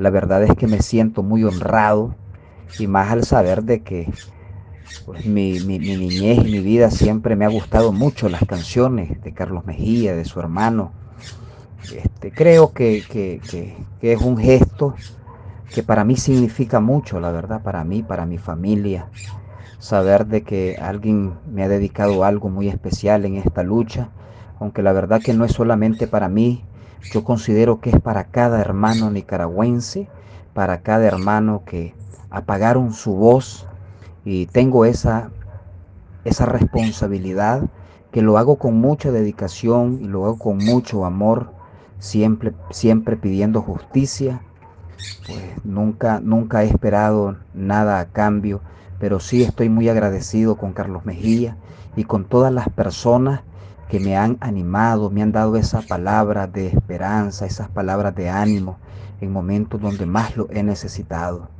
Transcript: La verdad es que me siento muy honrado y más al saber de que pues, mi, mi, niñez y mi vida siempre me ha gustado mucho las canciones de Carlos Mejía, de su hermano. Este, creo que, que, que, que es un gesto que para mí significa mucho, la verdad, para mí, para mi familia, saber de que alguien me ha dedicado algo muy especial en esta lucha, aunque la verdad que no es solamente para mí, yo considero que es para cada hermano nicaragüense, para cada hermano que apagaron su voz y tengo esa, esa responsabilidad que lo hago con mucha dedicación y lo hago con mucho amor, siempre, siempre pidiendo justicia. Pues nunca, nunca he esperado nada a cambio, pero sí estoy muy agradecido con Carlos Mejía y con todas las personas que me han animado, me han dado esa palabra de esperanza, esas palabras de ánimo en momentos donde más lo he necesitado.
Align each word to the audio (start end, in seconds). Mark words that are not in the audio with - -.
La 0.00 0.08
verdad 0.08 0.42
es 0.42 0.54
que 0.54 0.66
me 0.66 0.80
siento 0.80 1.22
muy 1.22 1.44
honrado 1.44 2.14
y 2.78 2.86
más 2.86 3.10
al 3.10 3.24
saber 3.24 3.64
de 3.64 3.82
que 3.82 4.10
pues, 5.04 5.26
mi, 5.26 5.60
mi, 5.60 5.78
niñez 5.78 6.38
y 6.38 6.48
mi 6.48 6.60
vida 6.60 6.90
siempre 6.90 7.36
me 7.36 7.44
ha 7.44 7.48
gustado 7.48 7.92
mucho 7.92 8.30
las 8.30 8.42
canciones 8.46 9.22
de 9.22 9.32
Carlos 9.32 9.66
Mejía, 9.66 10.16
de 10.16 10.24
su 10.24 10.40
hermano. 10.40 10.92
Este, 11.94 12.32
creo 12.32 12.72
que, 12.72 13.04
que, 13.06 13.42
que, 13.46 13.76
que 14.00 14.12
es 14.14 14.20
un 14.22 14.38
gesto 14.38 14.94
que 15.70 15.82
para 15.82 16.04
mí 16.04 16.16
significa 16.16 16.80
mucho, 16.80 17.20
la 17.20 17.30
verdad, 17.30 17.62
para 17.62 17.84
mí, 17.84 18.02
para 18.02 18.24
mi 18.24 18.38
familia, 18.38 19.06
saber 19.80 20.26
de 20.26 20.42
que 20.44 20.78
alguien 20.80 21.34
me 21.52 21.62
ha 21.62 21.68
dedicado 21.68 22.24
algo 22.24 22.48
muy 22.48 22.68
especial 22.68 23.26
en 23.26 23.36
esta 23.36 23.62
lucha, 23.62 24.08
aunque 24.58 24.82
la 24.82 24.94
verdad 24.94 25.20
que 25.20 25.34
no 25.34 25.44
es 25.44 25.52
solamente 25.52 26.06
para 26.06 26.30
mí, 26.30 26.64
yo 27.12 27.24
considero 27.24 27.80
que 27.80 27.90
es 27.90 28.00
para 28.00 28.24
cada 28.24 28.60
hermano 28.60 29.10
nicaragüense, 29.10 30.08
para 30.54 30.82
cada 30.82 31.06
hermano 31.06 31.62
que 31.64 31.94
apagaron 32.30 32.92
su 32.92 33.14
voz 33.14 33.66
y 34.24 34.46
tengo 34.46 34.84
esa, 34.84 35.30
esa 36.24 36.46
responsabilidad 36.46 37.62
que 38.12 38.22
lo 38.22 38.38
hago 38.38 38.56
con 38.56 38.80
mucha 38.80 39.10
dedicación 39.12 39.98
y 40.02 40.04
lo 40.06 40.24
hago 40.24 40.38
con 40.38 40.58
mucho 40.58 41.04
amor, 41.04 41.52
siempre, 41.98 42.52
siempre 42.70 43.16
pidiendo 43.16 43.62
justicia. 43.62 44.42
Pues 45.26 45.64
nunca, 45.64 46.20
nunca 46.20 46.62
he 46.62 46.66
esperado 46.66 47.36
nada 47.54 48.00
a 48.00 48.06
cambio, 48.06 48.60
pero 48.98 49.20
sí 49.20 49.42
estoy 49.42 49.68
muy 49.68 49.88
agradecido 49.88 50.56
con 50.56 50.72
Carlos 50.72 51.06
Mejía 51.06 51.56
y 51.96 52.04
con 52.04 52.24
todas 52.24 52.52
las 52.52 52.68
personas 52.68 53.40
que 53.90 53.98
me 53.98 54.16
han 54.16 54.38
animado, 54.40 55.10
me 55.10 55.20
han 55.20 55.32
dado 55.32 55.56
esa 55.56 55.82
palabra 55.82 56.46
de 56.46 56.68
esperanza, 56.68 57.44
esas 57.44 57.68
palabras 57.68 58.14
de 58.14 58.30
ánimo 58.30 58.78
en 59.20 59.32
momentos 59.32 59.80
donde 59.80 60.06
más 60.06 60.36
lo 60.36 60.48
he 60.50 60.62
necesitado. 60.62 61.50